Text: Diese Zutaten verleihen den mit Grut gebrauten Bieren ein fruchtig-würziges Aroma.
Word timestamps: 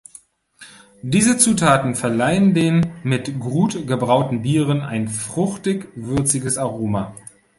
Diese 1.03 1.37
Zutaten 1.37 1.93
verleihen 1.93 2.55
den 2.55 2.91
mit 3.03 3.39
Grut 3.39 3.85
gebrauten 3.85 4.41
Bieren 4.41 4.81
ein 4.81 5.07
fruchtig-würziges 5.07 6.57
Aroma. 6.57 7.13